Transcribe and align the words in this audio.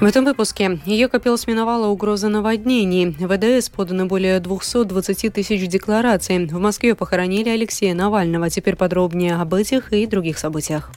В 0.00 0.04
этом 0.04 0.24
выпуске 0.24 0.80
Екапилс 0.86 1.46
миновала 1.46 1.88
угроза 1.88 2.30
наводнений. 2.30 3.10
В 3.10 3.28
ВДС 3.28 3.68
подано 3.68 4.06
более 4.06 4.40
220 4.40 5.30
тысяч 5.30 5.68
деклараций. 5.68 6.46
В 6.46 6.58
Москве 6.58 6.94
похоронили 6.94 7.50
Алексея 7.50 7.92
Навального. 7.92 8.48
Теперь 8.48 8.76
подробнее 8.76 9.36
об 9.36 9.52
этих 9.52 9.92
и 9.92 10.06
других 10.06 10.38
событиях. 10.38 10.90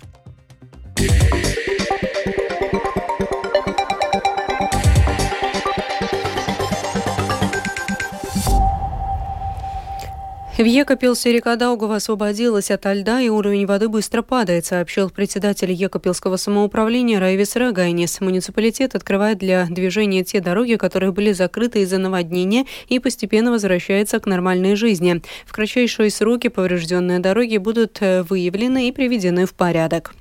В 10.56 10.64
Екапилсе 10.64 11.32
река 11.32 11.56
Даугава 11.56 11.96
освободилась 11.96 12.70
от 12.70 12.86
льда, 12.86 13.20
и 13.22 13.28
уровень 13.28 13.66
воды 13.66 13.90
быстро 13.90 14.22
падает, 14.22 14.68
сообщил 14.68 15.10
председатель 15.10 15.72
Екапилского 15.72 16.38
самоуправления 16.38 17.20
Райвис 17.20 17.56
Рагайнис. 17.56 18.22
Муниципалитет 18.22 18.94
открывает 18.94 19.40
для 19.40 19.66
движения 19.66 20.24
те 20.24 20.42
дороги, 20.42 20.76
которые 20.76 21.12
были 21.12 21.32
закрыты 21.32 21.82
из-за 21.82 21.98
наводнения, 21.98 22.66
и 22.88 23.00
постепенно 23.00 23.50
возвращается 23.50 24.20
к 24.20 24.28
нормальной 24.28 24.76
жизни. 24.76 25.24
В 25.48 25.54
кратчайшие 25.54 26.12
сроки 26.12 26.50
поврежденные 26.50 27.18
дороги 27.18 27.58
будут 27.58 27.98
э, 28.02 28.22
выявлены 28.22 28.90
и 28.90 28.92
приведены 28.92 29.48
в 29.48 29.56
порядок. 29.56 30.14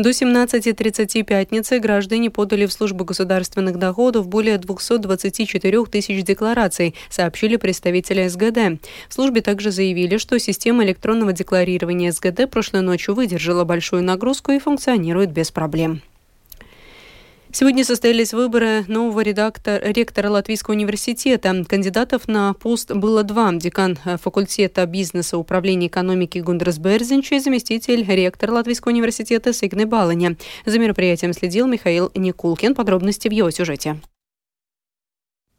До 0.00 0.08
17.30 0.08 1.24
пятницы 1.24 1.78
граждане 1.78 2.30
подали 2.30 2.64
в 2.64 2.72
службу 2.72 3.04
государственных 3.04 3.78
доходов 3.78 4.28
более 4.28 4.56
224 4.56 5.84
тысяч 5.84 6.24
деклараций, 6.24 6.94
сообщили 7.10 7.56
представители 7.56 8.26
СГД. 8.26 8.82
В 9.10 9.12
службе 9.12 9.42
также 9.42 9.70
заявили, 9.70 10.16
что 10.16 10.38
система 10.38 10.84
электронного 10.84 11.34
декларирования 11.34 12.12
СГД 12.12 12.50
прошлой 12.50 12.80
ночью 12.80 13.14
выдержала 13.14 13.64
большую 13.64 14.02
нагрузку 14.02 14.52
и 14.52 14.58
функционирует 14.58 15.32
без 15.32 15.50
проблем. 15.50 16.00
Сегодня 17.52 17.84
состоялись 17.84 18.32
выборы 18.32 18.84
нового 18.86 19.22
редактора, 19.22 19.80
ректора 19.82 20.30
Латвийского 20.30 20.74
университета. 20.74 21.64
Кандидатов 21.68 22.28
на 22.28 22.54
пост 22.54 22.92
было 22.92 23.24
два. 23.24 23.50
Декан 23.52 23.98
э, 24.04 24.18
факультета 24.18 24.86
бизнеса 24.86 25.36
управления 25.36 25.88
экономики 25.88 26.38
Гундрас 26.38 26.78
Берзинч 26.78 27.32
и 27.32 27.40
заместитель 27.40 28.04
ректора 28.04 28.52
Латвийского 28.52 28.92
университета 28.92 29.52
Сигны 29.52 29.84
Балани. 29.84 30.36
За 30.64 30.78
мероприятием 30.78 31.32
следил 31.32 31.66
Михаил 31.66 32.12
Никулкин. 32.14 32.76
Подробности 32.76 33.26
в 33.26 33.32
его 33.32 33.50
сюжете. 33.50 34.00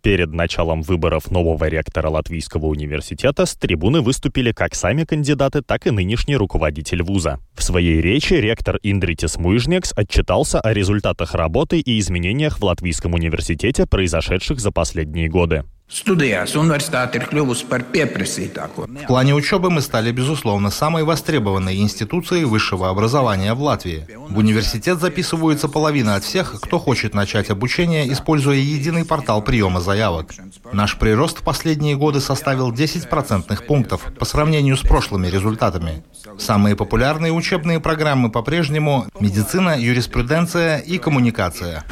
Перед 0.02 0.34
началом 0.34 0.82
выборов 0.82 1.30
нового 1.30 1.66
ректора 1.66 2.10
Латвийского 2.10 2.66
университета 2.66 3.46
с 3.46 3.56
трибуны 3.56 4.02
выступили 4.02 4.52
как 4.52 4.74
сами 4.74 5.04
кандидаты, 5.04 5.62
так 5.62 5.86
и 5.86 5.92
нынешний 5.92 6.36
руководитель 6.36 7.04
вуза. 7.04 7.40
В 7.54 7.62
своей 7.62 8.02
речи 8.02 8.34
ректор 8.34 8.80
Индритис 8.82 9.38
Муижнекс 9.38 9.94
отчитался 9.96 10.60
о 10.60 10.74
результатах 10.74 11.36
работы 11.36 11.80
и 11.80 12.00
изменениях 12.00 12.58
в 12.58 12.64
Латвийском 12.64 13.14
университете, 13.14 13.86
произошедших 13.86 14.60
за 14.60 14.72
последние 14.72 15.30
годы. 15.30 15.66
Studijās 15.92 16.54
universitāte 16.56 17.20
ir 17.20 17.26
kļuvusi 17.28 17.66
par 17.68 17.84
pieprasītāko. 17.92 18.86
В 18.88 19.08
плане 19.08 19.34
учебы 19.36 19.70
мы 19.70 19.82
стали, 19.82 20.14
безусловно, 20.14 20.70
самой 20.70 21.04
востребованной 21.04 21.76
институцией 21.82 22.46
высшего 22.46 22.90
образования 22.90 23.54
в 23.54 23.62
Латвии. 23.62 24.08
В 24.30 24.38
университет 24.38 25.02
записываются 25.02 25.68
половина 25.68 26.16
от 26.16 26.24
всех, 26.24 26.62
кто 26.62 26.80
хочет 26.80 27.14
начать 27.14 27.50
обучение, 27.50 28.10
используя 28.10 28.56
единый 28.56 29.04
портал 29.04 29.42
приема 29.42 29.82
заявок. 29.82 30.34
Наш 30.72 30.98
прирост 30.98 31.40
в 31.40 31.44
последние 31.44 31.98
годы 31.98 32.22
составил 32.22 32.72
10 32.72 33.10
процентных 33.10 33.68
пунктов 33.68 34.14
по 34.18 34.24
сравнению 34.24 34.78
с 34.78 34.82
прошлыми 34.82 35.28
результатами. 35.28 36.06
Самые 36.40 36.78
популярные 36.78 37.34
учебные 37.34 37.82
программы 37.82 38.32
по-прежнему 38.32 39.08
медицина, 39.20 39.78
юриспруденция 39.78 40.78
и 40.78 40.98
коммуникация. 40.98 41.84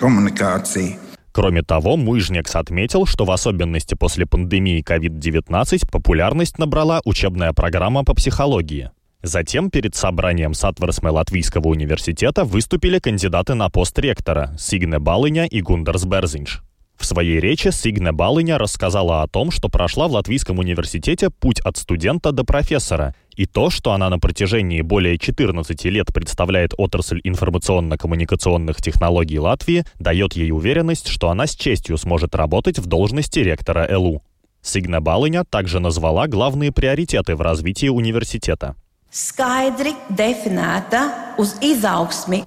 Komunikācija. 0.00 1.09
Кроме 1.32 1.62
того, 1.62 1.96
Муижнекс 1.96 2.56
отметил, 2.56 3.06
что 3.06 3.24
в 3.24 3.30
особенности 3.30 3.94
после 3.94 4.26
пандемии 4.26 4.82
COVID-19 4.82 5.88
популярность 5.90 6.58
набрала 6.58 7.00
учебная 7.04 7.52
программа 7.52 8.04
по 8.04 8.14
психологии. 8.14 8.90
Затем 9.22 9.70
перед 9.70 9.94
собранием 9.94 10.54
Сатварсме 10.54 11.10
Латвийского 11.10 11.68
университета 11.68 12.44
выступили 12.44 12.98
кандидаты 12.98 13.54
на 13.54 13.68
пост 13.68 13.98
ректора 13.98 14.54
Сигне 14.58 14.98
Балыня 14.98 15.44
и 15.44 15.60
Гундерс 15.60 16.04
Берзинш. 16.04 16.62
В 16.96 17.06
своей 17.06 17.38
речи 17.40 17.68
Сигне 17.68 18.12
Балыня 18.12 18.58
рассказала 18.58 19.22
о 19.22 19.28
том, 19.28 19.50
что 19.50 19.68
прошла 19.68 20.08
в 20.08 20.12
Латвийском 20.12 20.58
университете 20.58 21.30
путь 21.30 21.60
от 21.60 21.76
студента 21.76 22.32
до 22.32 22.44
профессора, 22.44 23.14
и 23.40 23.46
то, 23.46 23.70
что 23.70 23.92
она 23.92 24.10
на 24.10 24.18
протяжении 24.18 24.82
более 24.82 25.16
14 25.16 25.84
лет 25.86 26.12
представляет 26.12 26.74
отрасль 26.76 27.22
информационно-коммуникационных 27.24 28.82
технологий 28.82 29.38
Латвии, 29.38 29.86
дает 29.98 30.34
ей 30.34 30.50
уверенность, 30.52 31.08
что 31.08 31.30
она 31.30 31.46
с 31.46 31.56
честью 31.56 31.96
сможет 31.96 32.34
работать 32.34 32.78
в 32.78 32.84
должности 32.84 33.38
ректора 33.38 33.88
ЛУ. 33.96 34.22
Сигне 34.60 35.00
Балыня 35.00 35.44
также 35.48 35.80
назвала 35.80 36.26
главные 36.28 36.70
приоритеты 36.70 37.34
в 37.34 37.40
развитии 37.40 37.88
университета. 37.88 38.76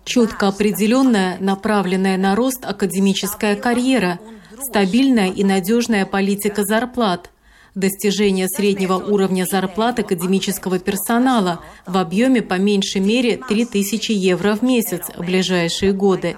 Четко 0.06 0.50
определенная, 0.50 1.40
направленная 1.40 2.18
на 2.18 2.36
рост 2.36 2.64
академическая 2.66 3.56
карьера– 3.56 4.20
стабильная 4.62 5.30
и 5.30 5.44
надежная 5.44 6.06
политика 6.06 6.64
зарплат, 6.64 7.32
достижение 7.76 8.48
среднего 8.48 8.96
уровня 8.96 9.46
зарплат 9.50 10.00
академического 10.00 10.80
персонала 10.80 11.62
в 11.86 11.98
объеме 11.98 12.42
по 12.42 12.56
меньшей 12.56 13.02
мере 13.02 13.38
3000 13.38 14.12
евро 14.12 14.56
в 14.56 14.62
месяц 14.62 15.04
в 15.16 15.22
ближайшие 15.22 15.94
годы, 15.94 16.38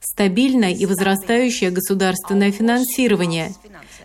стабильное 0.00 0.72
и 0.72 0.86
возрастающее 0.86 1.70
государственное 1.70 2.52
финансирование, 2.52 3.54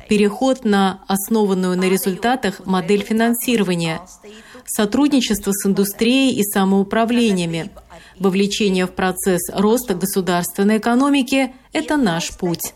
переход 0.09 0.65
на 0.65 1.03
основанную 1.07 1.77
на 1.77 1.89
результатах 1.89 2.65
модель 2.65 3.03
финансирования, 3.03 4.01
сотрудничество 4.65 5.51
с 5.51 5.65
индустрией 5.65 6.35
и 6.35 6.43
самоуправлениями, 6.43 7.69
Вовлечение 8.19 8.85
в 8.85 8.91
процесс 8.91 9.41
роста 9.53 9.95
государственной 9.95 10.77
экономики– 10.77 11.53
это 11.73 11.97
наш 11.97 12.31
путь. 12.37 12.73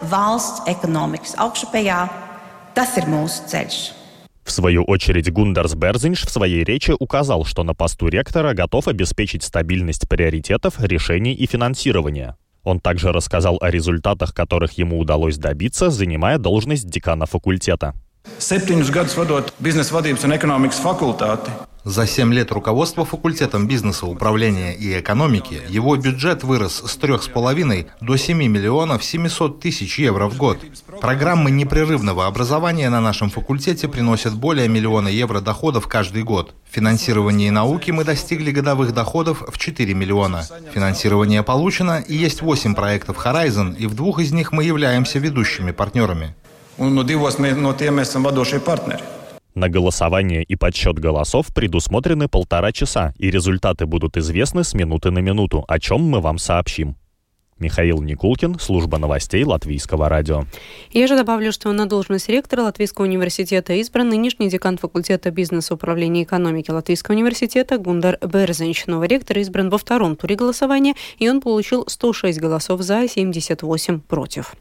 В 4.43 4.51
свою 4.51 4.83
очередь 4.83 5.31
Гундарс 5.31 5.73
Берзинш 5.73 6.21
в 6.21 6.29
своей 6.29 6.63
речи 6.63 6.93
указал, 6.99 7.43
что 7.43 7.63
на 7.63 7.73
посту 7.73 8.07
ректора 8.07 8.53
готов 8.53 8.87
обеспечить 8.87 9.43
стабильность 9.43 10.07
приоритетов, 10.07 10.75
решений 10.79 11.33
и 11.33 11.47
финансирования. 11.47 12.37
Он 12.63 12.79
также 12.79 13.11
рассказал 13.11 13.57
о 13.61 13.71
результатах, 13.71 14.35
которых 14.35 14.77
ему 14.77 14.99
удалось 14.99 15.37
добиться, 15.37 15.89
занимая 15.89 16.37
должность 16.37 16.87
декана 16.87 17.25
факультета. 17.25 17.95
Septiņus 18.37 18.91
gadus 18.93 19.15
vadot 19.17 19.53
biznesa 19.63 19.95
vadības 19.95 20.25
un 20.27 20.35
ekonomikas 20.35 20.81
fakultāti, 20.83 21.49
За 21.87 22.05
7 22.05 22.33
лет 22.33 22.51
руководства 22.51 23.05
факультетом 23.05 23.65
бизнеса, 23.65 24.07
управления 24.07 24.75
и 24.75 24.99
экономики 24.99 25.61
его 25.69 25.95
бюджет 25.95 26.43
вырос 26.43 26.83
с 26.85 26.97
3,5 26.97 27.85
до 28.01 28.17
7 28.17 28.37
миллионов 28.37 29.05
700 29.05 29.61
тысяч 29.61 29.97
евро 29.97 30.27
в 30.27 30.35
год. 30.35 30.57
Программы 30.99 31.49
непрерывного 31.49 32.27
образования 32.27 32.89
на 32.89 32.99
нашем 32.99 33.29
факультете 33.29 33.87
приносят 33.87 34.33
более 34.33 34.67
миллиона 34.67 35.07
евро 35.07 35.39
доходов 35.39 35.87
каждый 35.87 36.23
год. 36.23 36.55
В 36.69 36.75
финансировании 36.75 37.51
науки 37.51 37.91
мы 37.91 38.03
достигли 38.03 38.51
годовых 38.51 38.93
доходов 38.93 39.41
в 39.47 39.57
4 39.57 39.93
миллиона. 39.93 40.43
Финансирование 40.73 41.41
получено 41.41 42.03
и 42.05 42.13
есть 42.17 42.41
8 42.41 42.75
проектов 42.75 43.25
Horizon, 43.25 43.77
и 43.77 43.87
в 43.87 43.95
двух 43.95 44.19
из 44.19 44.33
них 44.33 44.51
мы 44.51 44.65
являемся 44.65 45.19
ведущими 45.19 45.71
партнерами. 45.71 46.35
Un 46.77 46.93
no 46.93 47.03
divos 47.03 47.39
no 47.39 47.73
tiem 47.73 47.97
esam 47.99 48.23
vadošie 48.23 48.59
partneri. 48.59 49.16
На 49.57 49.69
голосование 49.69 50.43
и 50.43 50.55
подсчет 50.55 50.99
голосов 50.99 51.47
предусмотрены 51.51 52.27
полтора 52.27 52.71
часа, 52.71 53.15
и 53.17 53.31
результаты 53.31 53.87
будут 53.87 54.15
известны 54.15 54.63
с 54.63 54.75
минуты 54.75 55.09
на 55.09 55.17
минуту, 55.17 55.65
о 55.67 55.79
чем 55.79 56.03
мы 56.03 56.21
вам 56.21 56.37
сообщим. 56.37 56.95
Михаил 57.57 58.03
Никулкин, 58.03 58.59
служба 58.59 58.99
новостей 58.99 59.43
Латвийского 59.43 60.09
радио. 60.09 60.43
Я 60.91 61.07
же 61.07 61.15
добавлю, 61.15 61.51
что 61.51 61.71
на 61.71 61.87
должность 61.87 62.29
ректора 62.29 62.61
Латвийского 62.61 63.05
университета 63.05 63.73
избран 63.73 64.09
нынешний 64.09 64.47
декан 64.47 64.77
факультета 64.77 65.31
бизнеса 65.31 65.73
управления 65.73 66.21
экономики 66.21 66.69
Латвийского 66.69 67.15
университета 67.15 67.79
Гундар 67.79 68.19
Берзенч. 68.21 68.85
Новый 68.85 69.07
ректор 69.07 69.39
избран 69.39 69.71
во 69.71 69.79
втором 69.79 70.15
туре 70.15 70.35
голосования, 70.35 70.93
и 71.17 71.27
он 71.27 71.41
получил 71.41 71.83
106 71.87 72.39
голосов 72.39 72.83
за 72.83 73.01
и 73.01 73.07
78 73.07 74.01
против. 74.01 74.53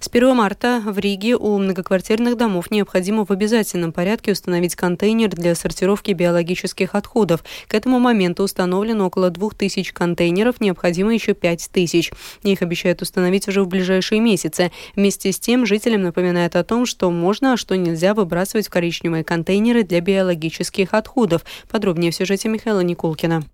С 0.00 0.08
1 0.08 0.34
марта 0.34 0.82
в 0.84 0.98
Риге 0.98 1.36
у 1.36 1.58
многоквартирных 1.58 2.36
домов 2.36 2.70
необходимо 2.70 3.24
в 3.24 3.30
обязательном 3.30 3.92
порядке 3.92 4.32
установить 4.32 4.74
контейнер 4.74 5.28
для 5.30 5.54
сортировки 5.54 6.12
биологических 6.12 6.94
отходов. 6.94 7.44
К 7.68 7.74
этому 7.74 7.98
моменту 7.98 8.42
установлено 8.42 9.06
около 9.06 9.30
2000 9.30 9.92
контейнеров, 9.92 10.60
необходимо 10.60 11.12
еще 11.12 11.34
5000. 11.34 12.12
Их 12.42 12.62
обещают 12.62 13.02
установить 13.02 13.48
уже 13.48 13.62
в 13.62 13.68
ближайшие 13.68 14.20
месяцы. 14.20 14.72
Вместе 14.96 15.32
с 15.32 15.38
тем 15.38 15.66
жителям 15.66 16.02
напоминают 16.02 16.56
о 16.56 16.64
том, 16.64 16.86
что 16.86 17.10
можно, 17.10 17.52
а 17.52 17.56
что 17.56 17.76
нельзя 17.76 18.14
выбрасывать 18.14 18.68
в 18.68 18.70
коричневые 18.70 19.24
контейнеры 19.24 19.82
для 19.82 20.00
биологических 20.00 20.94
отходов. 20.94 21.44
Подробнее 21.70 22.10
в 22.10 22.14
сюжете 22.14 22.48
Михаила 22.48 22.80
Никулкина. 22.80 23.44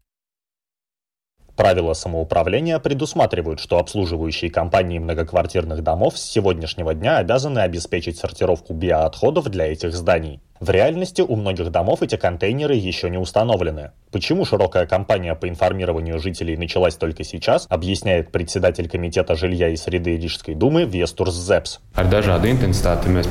Правила 1.56 1.94
самоуправления 1.94 2.78
предусматривают, 2.78 3.60
что 3.60 3.78
обслуживающие 3.78 4.50
компании 4.50 4.98
многоквартирных 4.98 5.82
домов 5.82 6.18
с 6.18 6.22
сегодняшнего 6.22 6.92
дня 6.92 7.16
обязаны 7.16 7.60
обеспечить 7.60 8.18
сортировку 8.18 8.74
биоотходов 8.74 9.48
для 9.48 9.72
этих 9.72 9.94
зданий. 9.94 10.40
В 10.60 10.70
реальности 10.70 11.20
у 11.20 11.36
многих 11.36 11.70
домов 11.70 12.02
эти 12.02 12.16
контейнеры 12.16 12.74
еще 12.74 13.10
не 13.10 13.18
установлены. 13.18 13.90
Почему 14.10 14.44
широкая 14.44 14.86
кампания 14.86 15.34
по 15.34 15.48
информированию 15.48 16.18
жителей 16.18 16.56
началась 16.56 16.94
только 16.94 17.24
сейчас, 17.24 17.66
объясняет 17.68 18.32
председатель 18.32 18.88
Комитета 18.88 19.34
жилья 19.34 19.68
и 19.68 19.76
среды 19.76 20.16
Рижской 20.16 20.54
думы 20.54 20.84
Вестурс 20.84 21.34
Зепс. 21.34 21.80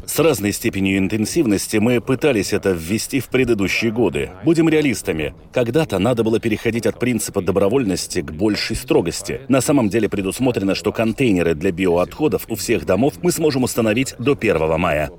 С 0.05 0.19
разной 0.19 0.51
степенью 0.51 0.99
интенсивности 0.99 1.77
мы 1.77 2.01
пытались 2.01 2.53
это 2.53 2.71
ввести 2.71 3.19
в 3.19 3.29
предыдущие 3.29 3.91
годы. 3.91 4.29
Будем 4.43 4.69
реалистами. 4.69 5.33
Когда-то 5.51 5.97
надо 5.97 6.23
было 6.23 6.39
переходить 6.39 6.85
от 6.85 6.99
принципа 6.99 7.41
добровольности 7.41 8.21
к 8.21 8.31
большей 8.31 8.75
строгости. 8.75 9.41
На 9.47 9.61
самом 9.61 9.89
деле 9.89 10.09
предусмотрено, 10.09 10.75
что 10.75 10.91
контейнеры 10.91 11.55
для 11.55 11.71
биоотходов 11.71 12.45
у 12.49 12.55
всех 12.55 12.85
домов 12.85 13.15
мы 13.23 13.31
сможем 13.31 13.63
установить 13.63 14.13
до 14.19 14.33
1 14.33 14.79
мая. 14.79 15.09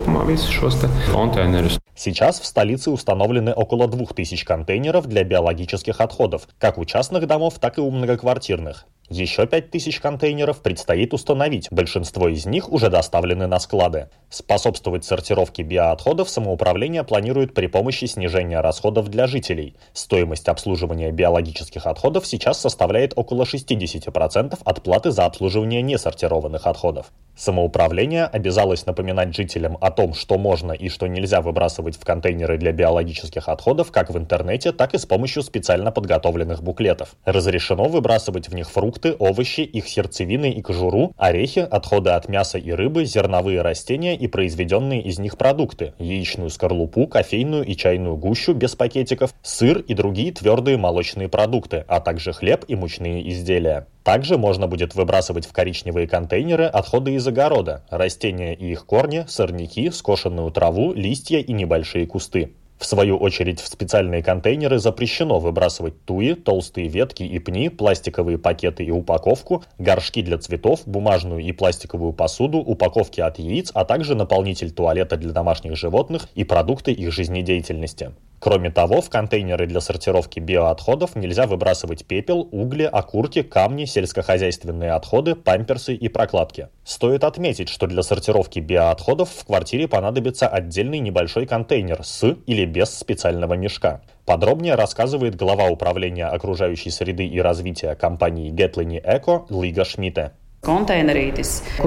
Сейчас 1.99 2.41
в 2.41 2.45
столице 2.45 2.91
установлены 2.91 3.55
около 3.55 3.89
2000 3.89 4.45
контейнеров 4.45 5.07
для 5.07 5.25
биологических 5.25 5.99
отходов, 6.03 6.47
как 6.59 6.77
у 6.77 6.85
частных 6.85 7.27
домов, 7.27 7.55
так 7.59 7.79
и 7.79 7.81
у 7.81 7.91
многоквартирных. 7.91 8.87
Еще 9.09 9.47
5000 9.47 10.01
контейнеров 10.01 10.63
предстоит 10.63 11.15
установить, 11.15 11.69
большинство 11.71 12.29
из 12.29 12.45
них 12.45 12.73
уже 12.73 12.91
доставлены 12.91 13.47
на 13.47 13.61
склады. 13.61 14.11
Способствовать 14.31 15.05
сортировке 15.05 15.63
биоотходов 15.63 16.29
самоуправление 16.29 17.05
планирует 17.05 17.55
при 17.55 17.69
помощи 17.69 18.07
снижения 18.07 18.61
расходов 18.61 19.09
для 19.09 19.29
жителей. 19.29 19.77
Стоимость 19.93 20.49
обслуживания 20.49 21.13
биологических 21.13 21.87
отходов 21.87 22.27
сейчас 22.27 22.61
составляет 22.61 23.13
около 23.15 23.45
60% 23.45 24.59
от 24.65 24.83
платы 24.83 25.13
за 25.13 25.25
обслуживание 25.25 25.83
несортированных 25.83 26.67
отходов. 26.67 27.13
Самоуправление 27.37 28.25
обязалось 28.25 28.87
напоминать 28.87 29.37
жителям 29.37 29.79
о 29.81 29.93
том, 29.93 30.15
что 30.15 30.37
можно 30.37 30.73
и 30.73 30.89
что 30.89 31.07
нельзя 31.07 31.43
выбрасывать 31.43 31.86
в 31.95 32.05
контейнеры 32.05 32.59
для 32.59 32.73
биологических 32.73 33.49
отходов 33.49 33.93
как 33.93 34.11
в 34.11 34.19
интернете, 34.19 34.73
так 34.73 34.95
и 34.95 34.99
с 34.99 35.07
помощью 35.07 35.45
специально 35.45 35.93
подготовленных 35.93 36.65
буклетов. 36.65 37.15
Разрешено 37.25 37.85
выбрасывать 37.85 38.49
в 38.49 38.55
них 38.55 38.69
фрукты, 38.69 39.15
овощи, 39.17 39.61
их 39.61 39.87
сердцевины 39.87 40.51
и 40.51 40.63
кожуру, 40.63 41.13
орехи, 41.17 41.61
отходы 41.61 42.11
от 42.11 42.29
мяса 42.29 42.59
и 42.59 42.73
рыбы, 42.73 43.05
зерновые 43.05 43.63
растения 43.63 44.17
и 44.17 44.27
произведенные 44.27 45.03
из 45.03 45.21
них 45.21 45.39
продукты, 45.39 45.95
яичную 46.01 46.51
скорлупу, 46.51 47.07
кофейную 47.07 47.65
и 47.65 47.77
чайную 47.77 48.17
гущу 48.17 48.55
без 48.55 48.75
пакетиков, 48.75 49.33
сыр 49.43 49.79
и 49.79 49.95
другие 49.95 50.33
твердые 50.33 50.79
молочные 50.79 51.29
продукты, 51.29 51.85
а 51.87 52.01
также 52.01 52.33
хлеб 52.33 52.65
и 52.67 52.75
мучные 52.75 53.31
изделия. 53.31 53.87
Также 54.07 54.39
можно 54.39 54.69
будет 54.69 54.95
выбрасывать 54.95 55.47
в 55.47 55.53
коричневые 55.53 56.07
контейнеры 56.07 56.67
отходы 56.67 57.15
из 57.15 57.27
огорода, 57.27 57.83
растения 57.91 58.55
и 58.55 58.71
их 58.71 58.87
корни, 58.87 59.25
сорняки, 59.27 59.91
скошенную 59.91 60.53
траву, 60.53 60.93
листья 60.93 61.39
и 61.39 61.53
небольшие 61.53 62.07
кусты. 62.07 62.53
В 62.79 62.87
свою 62.87 63.17
очередь 63.17 63.59
в 63.61 63.67
специальные 63.67 64.23
контейнеры 64.23 64.79
запрещено 64.79 65.41
выбрасывать 65.41 66.05
туи, 66.05 66.35
толстые 66.35 66.87
ветки 66.87 67.25
и 67.25 67.41
пни, 67.41 67.69
пластиковые 67.69 68.39
пакеты 68.39 68.85
и 68.85 68.93
упаковку, 68.93 69.65
горшки 69.79 70.23
для 70.23 70.39
цветов, 70.39 70.83
бумажную 70.87 71.41
и 71.41 71.51
пластиковую 71.51 72.13
посуду, 72.13 72.59
упаковки 72.59 73.21
от 73.21 73.41
яиц, 73.41 73.73
а 73.75 73.85
также 73.85 74.15
наполнитель 74.15 74.71
туалета 74.71 75.17
для 75.17 75.33
домашних 75.33 75.75
животных 75.75 76.29
и 76.37 76.45
продукты 76.45 76.93
их 76.93 77.11
жизнедеятельности. 77.13 78.13
Кроме 78.47 78.71
того, 78.71 79.01
в 79.01 79.11
контейнеры 79.11 79.67
для 79.67 79.81
сортировки 79.81 80.39
биоотходов 80.39 81.17
нельзя 81.17 81.49
выбрасывать 81.49 82.07
пепел, 82.07 82.49
угли, 82.53 82.85
окурки, 82.85 83.43
камни, 83.43 83.87
сельскохозяйственные 83.87 84.93
отходы, 84.93 85.35
памперсы 85.35 85.97
и 85.97 86.07
прокладки. 86.07 86.69
Стоит 86.85 87.25
отметить, 87.25 87.69
что 87.69 87.89
для 87.89 88.05
сортировки 88.05 88.61
биоотходов 88.61 89.31
в 89.31 89.45
квартире 89.47 89.89
понадобится 89.89 90.47
отдельный 90.47 91.01
небольшой 91.01 91.47
контейнер 91.47 92.05
с 92.05 92.37
или 92.47 92.65
без 92.67 92.97
специального 92.97 93.55
мешка. 93.55 94.03
Подробнее 94.25 94.77
рассказывает 94.77 95.35
глава 95.35 95.67
управления 95.67 96.27
окружающей 96.27 96.91
среды 96.91 97.27
и 97.27 97.41
развития 97.41 97.97
компании 97.97 98.53
Getlini 98.53 99.03
Eco 99.03 99.47
Лига 99.51 99.85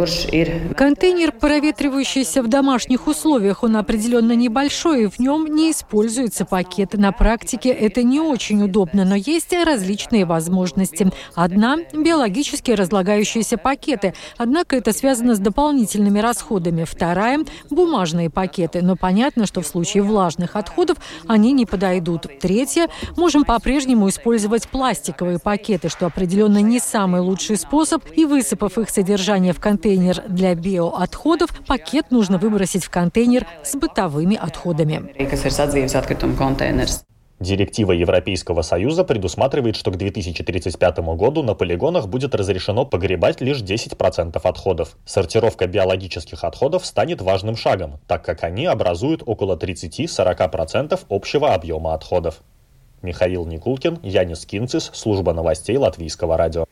Шмидте. 0.05 0.73
Контейнер, 0.73 1.33
проветривающийся 1.33 2.41
в 2.41 2.47
домашних 2.47 3.07
условиях, 3.07 3.61
он 3.63 3.75
определенно 3.75 4.31
небольшой, 4.31 5.03
и 5.03 5.07
в 5.07 5.19
нем 5.19 5.53
не 5.53 5.71
используются 5.71 6.45
пакеты. 6.45 6.97
На 6.97 7.11
практике 7.11 7.71
это 7.71 8.03
не 8.03 8.21
очень 8.21 8.63
удобно, 8.63 9.03
но 9.03 9.15
есть 9.15 9.51
различные 9.51 10.23
возможности. 10.23 11.11
Одна– 11.35 11.75
биологически 11.93 12.71
разлагающиеся 12.71 13.57
пакеты, 13.57 14.13
однако 14.37 14.77
это 14.77 14.93
связано 14.93 15.35
с 15.35 15.39
дополнительными 15.39 16.19
расходами. 16.19 16.85
Вторая– 16.85 17.39
бумажные 17.69 18.29
пакеты, 18.29 18.81
но 18.81 18.95
понятно, 18.95 19.45
что 19.45 19.59
в 19.59 19.67
случае 19.67 20.03
влажных 20.03 20.55
отходов 20.55 20.99
они 21.27 21.51
не 21.51 21.65
подойдут. 21.65 22.27
Третья– 22.39 22.87
можем 23.17 23.43
по-прежнему 23.43 24.07
использовать 24.07 24.69
пластиковые 24.69 25.39
пакеты, 25.39 25.89
что 25.89 26.05
определенно 26.05 26.59
не 26.59 26.79
самый 26.79 27.19
лучший 27.19 27.57
способ, 27.57 28.05
и 28.15 28.23
высыпав 28.23 28.68
Высыпав 28.69 28.83
их 28.83 28.89
содержание 28.91 29.53
в 29.53 29.59
контейнер 29.59 30.23
для 30.27 30.53
биоотходов, 30.53 31.49
пакет 31.65 32.11
нужно 32.11 32.37
выбросить 32.37 32.83
в 32.83 32.91
контейнер 32.91 33.47
с 33.63 33.75
бытовыми 33.75 34.35
отходами. 34.35 35.11
Директива 37.39 37.93
Европейского 37.93 38.61
Союза 38.61 39.03
предусматривает, 39.03 39.75
что 39.75 39.89
к 39.91 39.97
2035 39.97 40.99
году 41.15 41.41
на 41.41 41.55
полигонах 41.55 42.07
будет 42.07 42.35
разрешено 42.35 42.85
погребать 42.85 43.41
лишь 43.41 43.61
10% 43.61 44.39
отходов. 44.43 44.97
Сортировка 45.05 45.65
биологических 45.65 46.43
отходов 46.43 46.85
станет 46.85 47.21
важным 47.21 47.55
шагом, 47.55 47.99
так 48.07 48.23
как 48.23 48.43
они 48.43 48.67
образуют 48.67 49.23
около 49.25 49.55
30-40% 49.57 50.99
общего 51.09 51.55
объема 51.55 51.95
отходов. 51.95 52.41
Михаил 53.01 53.45
Никулкин, 53.47 53.99
Янис 54.03 54.45
Кинцис, 54.45 54.91
служба 54.93 55.33
новостей 55.33 55.77
Латвийского 55.77 56.37
радио. 56.37 56.65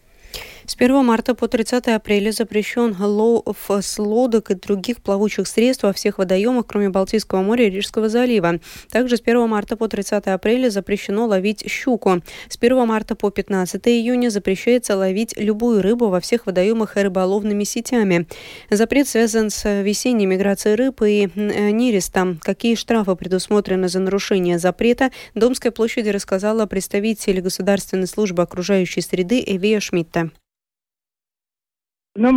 С 0.70 0.76
1 0.76 1.06
марта 1.06 1.34
по 1.34 1.48
30 1.48 1.88
апреля 1.88 2.32
запрещен 2.34 2.94
лов 3.00 3.70
с 3.70 4.00
лодок 4.00 4.52
и 4.52 4.54
других 4.54 5.02
плавучих 5.02 5.48
средств 5.48 5.84
во 5.84 5.94
всех 5.94 6.18
водоемах, 6.18 6.66
кроме 6.68 6.90
Балтийского 6.90 7.42
моря 7.42 7.68
и 7.68 7.70
Рижского 7.70 8.10
залива. 8.10 8.60
Также 8.92 9.16
с 9.16 9.22
1 9.22 9.48
марта 9.48 9.78
по 9.78 9.88
30 9.88 10.28
апреля 10.28 10.70
запрещено 10.70 11.26
ловить 11.26 11.72
щуку. 11.72 12.22
С 12.50 12.58
1 12.60 12.86
марта 12.86 13.16
по 13.16 13.32
15 13.32 13.88
июня 13.88 14.30
запрещается 14.30 14.98
ловить 14.98 15.38
любую 15.38 15.82
рыбу 15.82 16.10
во 16.10 16.20
всех 16.20 16.46
водоемах 16.46 16.98
и 16.98 17.02
рыболовными 17.02 17.64
сетями. 17.64 18.28
Запрет 18.70 19.08
связан 19.08 19.50
с 19.50 19.82
весенней 19.82 20.26
миграцией 20.26 20.76
рыб 20.76 21.02
и 21.02 21.30
нереста. 21.36 22.36
Какие 22.42 22.76
штрафы 22.76 23.16
предусмотрены 23.16 23.88
за 23.88 24.00
нарушение 24.00 24.60
запрета, 24.60 25.12
Домской 25.34 25.72
площади 25.72 26.10
рассказала 26.10 26.66
представитель 26.66 27.40
Государственной 27.40 28.08
службы 28.08 28.44
окружающей 28.44 29.00
среды 29.00 29.42
Эвия 29.48 29.80
Шмидта. 29.80 30.30
Ну, 32.20 32.32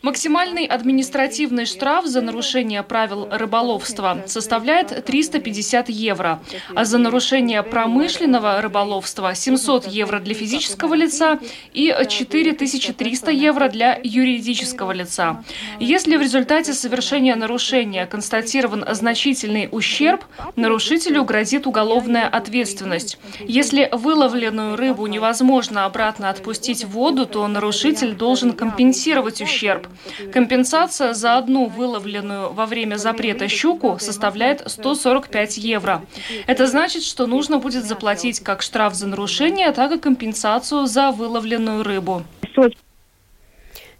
Максимальный 0.00 0.64
административный 0.64 1.66
штраф 1.66 2.06
за 2.06 2.22
нарушение 2.22 2.82
правил 2.82 3.28
рыболовства 3.30 4.22
составляет 4.26 5.04
350 5.04 5.90
евро, 5.90 6.40
а 6.74 6.86
за 6.86 6.96
нарушение 6.96 7.62
промышленного 7.62 8.62
рыболовства 8.62 9.34
700 9.34 9.86
евро 9.88 10.20
для 10.20 10.34
физического 10.34 10.94
лица 10.94 11.38
и 11.74 11.94
4300 12.08 13.30
евро 13.30 13.68
для 13.68 14.00
юридического 14.02 14.92
лица. 14.92 15.44
Если 15.78 16.16
в 16.16 16.22
результате 16.22 16.72
совершения 16.72 17.36
нарушения 17.36 18.06
констатирован 18.06 18.86
значительный 18.92 19.68
ущерб, 19.70 20.24
нарушителю 20.56 21.24
грозит 21.24 21.66
уголовная 21.66 22.26
ответственность. 22.26 23.18
Если 23.40 23.90
выловленную 23.92 24.76
рыбу 24.76 25.06
невозможно 25.08 25.84
обратно 25.84 26.30
отпустить 26.30 26.84
в 26.84 26.92
воду, 26.92 27.26
то 27.26 27.46
нарушитель 27.46 28.14
должен 28.14 28.45
должен 28.46 28.56
компенсировать 28.56 29.40
ущерб. 29.40 29.86
Компенсация 30.32 31.14
за 31.14 31.38
одну 31.38 31.66
выловленную 31.66 32.52
во 32.52 32.66
время 32.66 32.96
запрета 32.96 33.48
щуку 33.48 33.98
составляет 34.00 34.62
145 34.66 35.58
евро. 35.58 36.02
Это 36.46 36.66
значит, 36.66 37.02
что 37.02 37.26
нужно 37.26 37.58
будет 37.58 37.84
заплатить 37.84 38.40
как 38.40 38.62
штраф 38.62 38.94
за 38.94 39.06
нарушение, 39.06 39.72
так 39.72 39.92
и 39.92 39.98
компенсацию 39.98 40.86
за 40.86 41.10
выловленную 41.10 41.82
рыбу. 41.82 42.22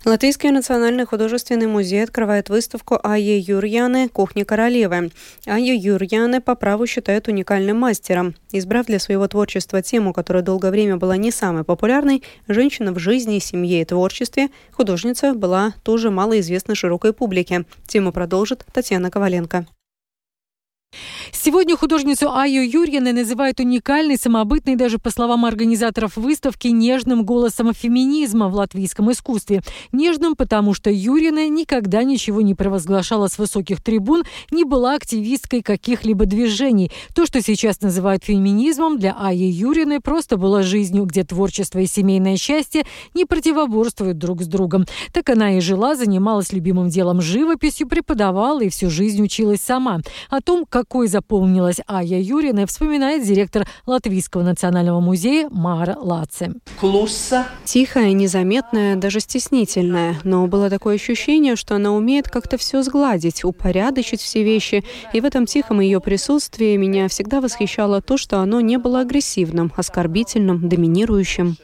Латвийский 0.05 0.51
национальный 0.51 1.05
художественный 1.05 1.67
музей 1.67 2.05
открывает 2.05 2.49
выставку 2.49 3.01
Айе 3.03 3.39
Юрьяны 3.39 4.09
«Кухня 4.09 4.45
королевы». 4.45 5.11
Айе 5.47 5.75
Юрьяны 5.75 6.41
по 6.41 6.55
праву 6.55 6.87
считают 6.87 7.27
уникальным 7.27 7.79
мастером. 7.79 8.35
Избрав 8.53 8.87
для 8.87 9.01
своего 9.01 9.27
творчества 9.27 9.83
тему, 9.83 10.13
которая 10.13 10.45
долгое 10.45 10.71
время 10.71 10.97
была 10.97 11.17
не 11.17 11.33
самой 11.33 11.65
популярной, 11.65 12.23
женщина 12.47 12.93
в 12.93 12.99
жизни, 13.01 13.41
семье 13.41 13.83
и 13.83 13.85
творчестве, 13.85 14.51
художница 14.71 15.35
была 15.35 15.75
тоже 15.83 16.11
малоизвестна 16.11 16.75
широкой 16.77 17.13
публике. 17.13 17.65
Тему 17.89 18.13
продолжит 18.13 18.65
Татьяна 18.73 19.11
Коваленко. 19.11 19.67
Сегодня 21.47 21.77
художницу 21.77 22.33
Аю 22.33 22.69
Юрьевны 22.69 23.13
называют 23.13 23.61
уникальной, 23.61 24.17
самобытной, 24.17 24.75
даже 24.75 24.99
по 24.99 25.11
словам 25.11 25.45
организаторов 25.45 26.17
выставки, 26.17 26.69
нежным 26.69 27.25
голосом 27.25 27.73
феминизма 27.73 28.49
в 28.49 28.55
латвийском 28.55 29.13
искусстве. 29.13 29.63
Нежным, 29.93 30.35
потому 30.35 30.75
что 30.75 30.91
Юрьевна 30.91 31.47
никогда 31.47 32.03
ничего 32.03 32.41
не 32.41 32.55
провозглашала 32.55 33.29
с 33.29 33.39
высоких 33.39 33.83
трибун, 33.83 34.25
не 34.51 34.65
была 34.65 34.95
активисткой 34.95 35.63
каких-либо 35.63 36.27
движений. 36.27 36.91
То, 37.15 37.27
что 37.27 37.41
сейчас 37.41 37.81
называют 37.81 38.25
феминизмом, 38.25 38.99
для 38.99 39.17
Аи 39.19 39.37
Юрьевны 39.37 40.01
просто 40.01 40.37
было 40.37 40.63
жизнью, 40.63 41.05
где 41.05 41.23
творчество 41.23 41.79
и 41.79 41.87
семейное 41.87 42.37
счастье 42.37 42.85
не 43.15 43.25
противоборствуют 43.25 44.19
друг 44.19 44.43
с 44.43 44.47
другом. 44.47 44.87
Так 45.13 45.31
она 45.31 45.57
и 45.57 45.61
жила, 45.61 45.95
занималась 45.95 46.53
любимым 46.53 46.89
делом 46.89 47.21
живописью, 47.21 47.89
преподавала 47.89 48.63
и 48.63 48.69
всю 48.69 48.91
жизнь 48.91 49.23
училась 49.23 49.61
сама. 49.61 50.01
О 50.31 50.41
том, 50.41 50.65
какой 50.77 51.09
запомнилась 51.09 51.81
Ая 51.89 52.21
Юрина, 52.21 52.67
вспоминает 52.67 53.25
директор 53.25 53.67
Латвийского 53.87 54.43
национального 54.43 55.01
музея 55.01 55.49
Мара 55.51 55.97
Лаце. 55.99 56.53
Тихая, 57.65 58.13
незаметная, 58.13 58.97
даже 58.97 59.21
стеснительная. 59.21 60.17
Но 60.23 60.47
было 60.49 60.69
такое 60.69 60.97
ощущение, 60.97 61.57
что 61.57 61.77
она 61.77 61.93
умеет 61.93 62.29
как-то 62.29 62.59
все 62.59 62.83
сгладить, 62.83 63.43
упорядочить 63.43 64.21
все 64.21 64.43
вещи. 64.43 64.85
И 65.15 65.23
в 65.23 65.25
этом 65.25 65.47
тихом 65.47 65.81
ее 65.81 65.99
присутствии 65.99 66.77
меня 66.77 67.09
всегда 67.09 67.41
восхищало 67.41 68.03
то, 68.03 68.19
что 68.19 68.41
оно 68.41 68.61
не 68.61 68.77
было 68.77 69.01
агрессивным, 69.01 69.73
оскорбительным, 69.75 70.69
доминирующим. 70.69 71.57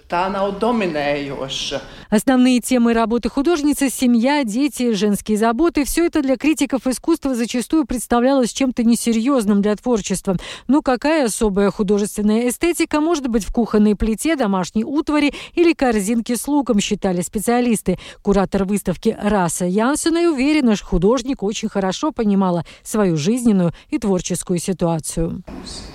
Основные 2.09 2.61
темы 2.61 2.95
работы 2.95 3.29
художницы– 3.29 3.91
семья, 3.91 4.43
дети, 4.45 4.93
женские 4.93 5.37
заботы– 5.37 5.85
все 5.87 6.07
это 6.07 6.23
для 6.23 6.39
критиков 6.39 6.87
искусства 6.87 7.35
зачастую 7.35 7.85
представлялось 7.85 8.53
чем-то 8.53 8.85
несерьезным 9.03 9.63
для 9.63 9.77
творчества. 9.77 10.37
Ну 10.69 10.83
какая 10.83 11.27
особая 11.27 11.71
художественная 11.71 12.49
эстетика 12.49 13.01
может 13.01 13.27
быть 13.29 13.45
в 13.45 13.53
кухонной 13.53 13.97
плите, 13.97 14.37
домашней 14.37 14.85
утвари 14.85 15.35
или 15.55 15.73
корзинке 15.73 16.37
с 16.37 16.47
луком, 16.47 16.81
считали 16.81 17.23
специалисты. 17.23 17.99
Куратор 18.23 18.65
выставки 18.65 19.17
Раса 19.21 19.65
Янсена 19.65 20.19
и 20.19 20.27
уверена, 20.27 20.77
что 20.77 20.87
художник 20.87 21.43
очень 21.43 21.69
хорошо 21.69 22.13
понимала 22.13 22.65
свою 22.83 23.17
жизненную 23.17 23.73
и 23.91 23.99
творческую 23.99 24.59
ситуацию. 24.59 25.43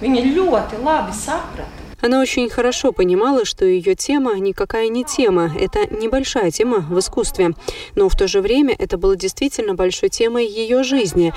Viņa 0.02 0.22
ļoti 0.36 0.84
labi. 0.84 1.14
Она 2.01 2.22
очень 2.22 2.50
хорошо 2.50 2.92
понимала, 2.92 3.46
что 3.46 3.66
ее 3.66 3.96
тема 3.96 4.38
никакая 4.39 4.88
не 4.89 5.04
тема, 5.04 5.51
это 5.60 5.80
небольшая 5.94 6.51
тема 6.51 6.80
в 6.80 7.00
искусстве. 7.00 7.54
Но 7.96 8.08
в 8.10 8.16
то 8.16 8.27
же 8.27 8.42
время 8.42 8.75
это 8.77 8.98
было 8.98 9.16
действительно 9.16 9.74
большой 9.74 10.10
темой 10.10 10.46
ее 10.46 10.84
жизни. 10.84 11.34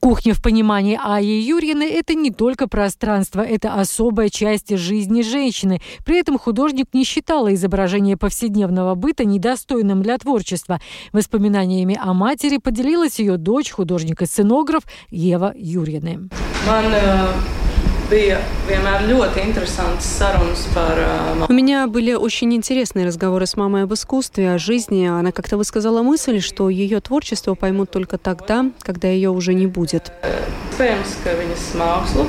Кухня 0.00 0.34
в 0.34 0.42
понимании 0.42 0.98
Аи 1.02 1.26
Юрьевны– 1.26 1.88
это 1.92 2.14
не 2.14 2.30
только 2.30 2.68
пространство, 2.68 3.42
это 3.42 3.74
особая 3.74 4.30
часть 4.30 4.76
жизни 4.76 5.22
женщины. 5.22 5.80
При 6.04 6.18
этом 6.18 6.38
художник 6.38 6.86
не 6.92 7.04
считала 7.04 7.54
изображение 7.54 8.16
повседневного 8.16 8.94
быта 8.94 9.24
недостойным 9.24 10.02
для 10.02 10.18
творчества. 10.18 10.80
Воспоминаниями 11.12 11.98
о 12.00 12.14
матери 12.14 12.58
поделилась 12.58 13.18
ее 13.18 13.36
дочь, 13.36 13.70
художник 13.70 14.22
и 14.22 14.26
сценограф 14.26 14.84
Ева 15.10 15.52
Юрьевна. 16.66 17.56
bija 18.10 18.38
vienmēr 18.68 19.06
ļoti 19.08 19.42
interesants 19.42 20.06
sarunas 20.18 20.62
par... 20.74 20.98
У 21.48 21.52
меня 21.52 21.86
были 21.86 22.14
очень 22.14 22.54
интересные 22.54 23.06
разговоры 23.06 23.46
с 23.46 23.56
мамой 23.56 23.82
об 23.82 23.94
искусстве, 23.94 24.52
о 24.52 24.58
жизни. 24.58 25.06
Она 25.06 25.32
как-то 25.32 25.56
высказала 25.56 26.02
мысль, 26.02 26.40
что 26.40 26.68
ее 26.68 27.00
творчество 27.00 27.54
поймут 27.54 27.90
только 27.90 28.18
тогда, 28.18 28.66
когда 28.82 29.08
ее 29.08 29.30
уже 29.30 29.54
не 29.54 29.66
будет. 29.66 30.12
Iespējams, 30.76 31.16
ka 31.24 31.32
viņas 31.34 31.72
mākslu 31.74 32.26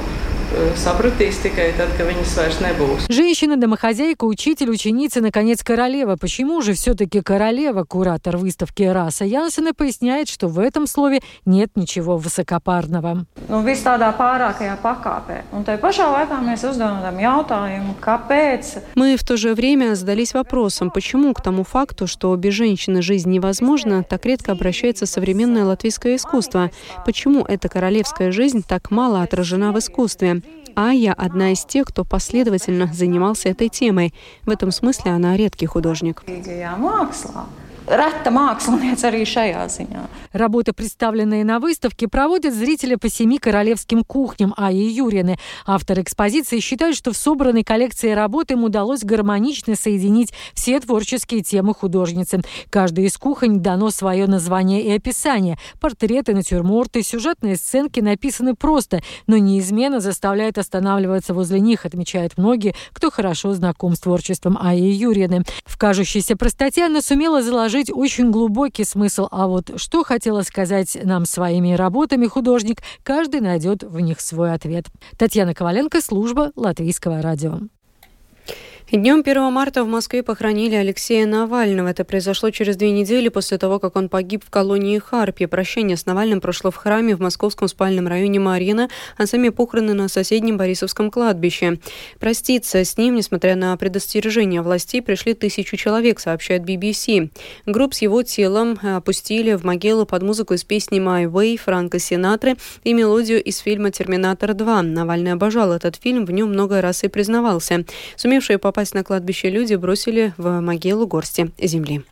sapratīs 0.75 1.41
tikai 1.43 1.71
tad, 1.77 1.91
kad 1.97 2.07
viņas 2.07 2.35
vairs 2.37 2.59
nebūs. 2.63 3.07
Женщина, 3.09 3.57
домохозяйка, 3.57 4.25
учитель, 4.25 4.69
ученица, 4.69 5.21
наконец, 5.21 5.63
королева. 5.63 6.15
Почему 6.15 6.61
же 6.61 6.73
все-таки 6.73 7.21
королева? 7.21 7.83
Куратор 7.83 8.37
выставки 8.37 8.83
Раса 8.83 9.25
Янсена 9.25 9.73
поясняет, 9.73 10.29
что 10.29 10.47
в 10.47 10.59
этом 10.59 10.87
слове 10.87 11.21
нет 11.45 11.71
ничего 11.75 12.17
высокопарного. 12.17 13.25
Nu, 13.49 13.61
viss 13.63 13.83
tādā 13.83 14.09
pārākajā 14.17 14.77
pakāpē. 14.83 15.43
Un 15.55 15.63
tai 15.63 15.77
pašā 15.79 16.07
laikā 16.11 16.39
mēs 16.43 16.65
uzdevām 16.67 17.19
jautājumu, 17.21 17.95
kāpēc. 18.01 18.83
Мы 18.95 19.15
в 19.15 19.23
то 19.23 19.37
же 19.37 19.53
время 19.53 19.95
задались 19.95 20.33
вопросом, 20.33 20.91
почему 20.91 21.33
к 21.33 21.41
тому 21.41 21.63
факту, 21.63 22.07
что 22.07 22.35
без 22.35 22.53
женщины 22.53 23.01
жизнь 23.01 23.29
невозможна, 23.29 24.03
так 24.03 24.25
редко 24.25 24.51
обращается 24.51 25.05
современное 25.05 25.65
латвийское 25.65 26.15
искусство. 26.15 26.71
Почему 27.05 27.45
эта 27.45 27.69
королевская 27.69 28.31
жизнь 28.31 28.63
так 28.67 28.91
мало 28.91 29.21
отражена 29.21 29.71
в 29.71 29.79
искусстве? 29.79 30.36
А 30.75 30.91
я 30.91 31.13
одна 31.13 31.53
из 31.53 31.65
тех, 31.65 31.87
кто 31.87 32.05
последовательно 32.05 32.87
занимался 32.93 33.49
этой 33.49 33.67
темой. 33.67 34.13
В 34.43 34.51
этом 34.51 34.71
смысле 34.71 35.11
она 35.11 35.35
редкий 35.35 35.65
художник. 35.65 36.23
Reta 37.87 38.33
mākslinieca 38.35 39.07
arī 39.07 39.21
šajā 39.23 39.61
ziņā. 39.71 40.01
Работы, 40.33 40.73
представленные 40.73 41.45
на 41.45 41.59
выставке, 41.59 42.09
проводят 42.09 42.53
зрители 42.53 42.95
по 42.95 43.07
семи 43.07 43.39
королевским 43.39 44.03
кухням 44.03 44.53
Аи 44.57 44.75
Юрины. 44.75 45.37
Автор 45.65 46.01
экспозиции 46.01 46.59
считает, 46.59 46.97
что 46.97 47.13
в 47.13 47.17
собранной 47.17 47.63
коллекции 47.63 48.11
работ 48.11 48.51
им 48.51 48.65
удалось 48.65 49.05
гармонично 49.05 49.75
соединить 49.75 50.33
все 50.53 50.81
творческие 50.81 51.43
темы 51.43 51.73
художницы. 51.73 52.41
Каждой 52.69 53.05
из 53.05 53.17
кухонь 53.17 53.61
дано 53.61 53.89
свое 53.89 54.27
название 54.27 54.83
и 54.83 54.91
описание. 54.91 55.57
Портреты, 55.79 56.35
натюрморты, 56.35 57.03
сюжетные 57.03 57.55
сценки 57.55 58.01
написаны 58.01 58.53
просто, 58.53 59.01
но 59.27 59.37
неизменно 59.37 60.01
заставляют 60.01 60.57
останавливаться 60.57 61.33
возле 61.33 61.61
них, 61.61 61.85
отмечают 61.85 62.37
многие, 62.37 62.75
кто 62.91 63.09
хорошо 63.09 63.53
знаком 63.53 63.95
с 63.95 64.01
творчеством 64.01 64.57
Аи 64.59 64.91
Юрины. 64.91 65.43
В 65.63 65.77
кажущейся 65.77 66.35
простоте 66.35 66.85
она 66.85 67.01
сумела 67.01 67.41
заложить 67.41 67.76
вложить 67.77 67.91
очень 67.91 68.31
глубокий 68.31 68.83
смысл, 68.83 69.27
а 69.29 69.47
вот 69.47 69.79
что 69.79 70.03
хотела 70.03 70.41
сказать 70.41 70.97
нам 71.03 71.25
своими 71.25 71.73
работами 71.73 72.25
художник, 72.25 72.81
каждый 73.03 73.41
найдет 73.41 73.83
в 73.83 73.99
них 73.99 74.19
свой 74.19 74.53
ответ. 74.53 74.85
Татьяна 75.17 75.53
Коваленко, 75.53 76.01
служба 76.01 76.51
Латвийского 76.55 77.21
радио. 77.21 77.59
Днем 78.89 79.19
1 79.19 79.51
марта 79.51 79.83
в 79.83 79.87
Москве 79.89 80.23
похоронили 80.23 80.75
Алексея 80.75 81.25
Навального. 81.25 81.89
Это 81.89 82.05
произошло 82.05 82.51
через 82.51 82.77
две 82.77 82.91
недели 82.91 83.27
после 83.27 83.57
того, 83.57 83.79
как 83.79 83.97
он 83.97 84.07
погиб 84.07 84.45
в 84.45 84.49
колонии 84.49 84.97
Харпи. 84.97 85.45
Прощение 85.45 85.97
с 85.97 86.05
Навальным 86.05 86.39
прошло 86.39 86.71
в 86.71 86.77
храме 86.77 87.13
в 87.13 87.19
московском 87.19 87.67
спальном 87.67 88.07
районе 88.07 88.39
Марина, 88.39 88.87
а 89.17 89.27
сами 89.27 89.49
похороны 89.49 89.93
на 89.93 90.07
соседнем 90.07 90.55
Борисовском 90.55 91.11
кладбище. 91.11 91.79
Проститься 92.17 92.85
с 92.85 92.97
ним, 92.97 93.15
несмотря 93.15 93.57
на 93.57 93.75
предостережение 93.75 94.61
властей, 94.61 95.01
пришли 95.01 95.33
тысячу 95.33 95.75
человек, 95.75 96.21
сообщает 96.21 96.61
BBC. 96.61 97.29
Гроб 97.65 97.93
с 97.93 98.01
его 98.01 98.23
телом 98.23 98.79
опустили 98.81 99.55
в 99.55 99.65
могилу 99.65 100.05
под 100.05 100.23
музыку 100.23 100.53
из 100.53 100.63
песни 100.63 101.01
«My 101.01 101.29
Way» 101.29 101.57
Франка 101.57 101.99
Синатры 101.99 102.55
и 102.85 102.93
мелодию 102.93 103.43
из 103.43 103.57
фильма 103.57 103.91
«Терминатор 103.91 104.51
2». 104.51 104.81
Навальный 104.81 105.33
обожал 105.33 105.73
этот 105.73 105.97
фильм, 105.97 106.23
в 106.23 106.31
нем 106.31 106.51
много 106.51 106.79
раз 106.79 107.03
и 107.03 107.09
признавался. 107.09 107.83
Сумевшие 108.15 108.57
попасть 108.57 108.76
попасть 108.77 108.93
на 108.93 109.03
кладбище 109.03 109.49
люди 109.49 109.73
бросили 109.73 110.35
в 110.37 110.61
могилу 110.61 111.07
горсти 111.07 111.51
земли. 111.57 112.03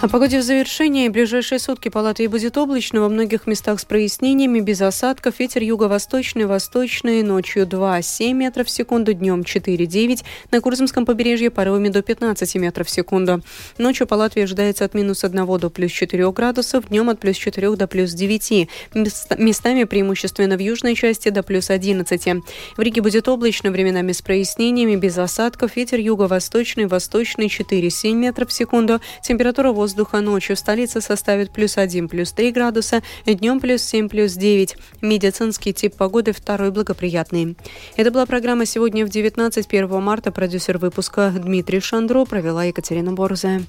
О 0.00 0.06
погоде 0.06 0.38
в 0.38 0.42
завершении. 0.42 1.08
Ближайшие 1.08 1.58
сутки 1.58 1.88
по 1.88 1.98
Латвии 1.98 2.28
будет 2.28 2.56
облачно. 2.56 3.00
Во 3.00 3.08
многих 3.08 3.48
местах 3.48 3.80
с 3.80 3.84
прояснениями, 3.84 4.60
без 4.60 4.80
осадков. 4.80 5.40
Ветер 5.40 5.64
юго-восточный, 5.64 6.46
восточный. 6.46 7.24
Ночью 7.24 7.66
2,7 7.66 8.32
метров 8.32 8.68
в 8.68 8.70
секунду, 8.70 9.12
днем 9.12 9.40
4,9. 9.40 10.22
На 10.52 10.60
Курзамском 10.60 11.04
побережье 11.04 11.50
порывами 11.50 11.88
до 11.88 12.02
15 12.02 12.54
метров 12.54 12.86
в 12.86 12.90
секунду. 12.90 13.42
Ночью 13.76 14.06
по 14.06 14.14
Латвии 14.14 14.44
ожидается 14.44 14.84
от 14.84 14.94
минус 14.94 15.24
1 15.24 15.44
до 15.58 15.68
плюс 15.68 15.90
4 15.90 16.30
градусов, 16.30 16.88
днем 16.90 17.10
от 17.10 17.18
плюс 17.18 17.36
4 17.36 17.74
до 17.74 17.88
плюс 17.88 18.12
9. 18.12 18.68
Местами 18.94 19.82
преимущественно 19.82 20.56
в 20.56 20.60
южной 20.60 20.94
части 20.94 21.30
до 21.30 21.42
плюс 21.42 21.70
11. 21.70 22.44
В 22.76 22.80
Риге 22.80 23.02
будет 23.02 23.26
облачно, 23.26 23.72
временами 23.72 24.12
с 24.12 24.22
прояснениями, 24.22 24.94
без 24.94 25.18
осадков. 25.18 25.74
Ветер 25.74 25.98
юго-восточный, 25.98 26.86
восточный 26.86 27.48
4,7 27.48 28.12
метров 28.12 28.50
в 28.50 28.52
секунду. 28.52 29.00
Температура 29.22 29.72
воздуха 29.72 29.87
воздуха 29.88 30.20
ночью 30.20 30.54
в 30.54 30.58
столице 30.58 31.00
составит 31.00 31.50
плюс 31.50 31.78
1, 31.78 32.08
плюс 32.10 32.32
3 32.32 32.52
градуса, 32.52 33.02
днем 33.24 33.58
плюс 33.58 33.80
7, 33.82 34.10
плюс 34.10 34.34
9. 34.34 34.76
Медицинский 35.00 35.72
тип 35.72 35.96
погоды 35.96 36.32
второй 36.32 36.70
благоприятный. 36.70 37.56
Это 37.96 38.10
была 38.10 38.26
программа 38.26 38.66
«Сегодня 38.66 39.06
в 39.06 39.08
19, 39.08 39.66
1 39.66 40.02
марта». 40.02 40.30
Продюсер 40.30 40.76
выпуска 40.76 41.32
Дмитрий 41.34 41.80
Шандро 41.80 42.26
провела 42.26 42.64
Екатерина 42.64 43.14
Борзая. 43.14 43.62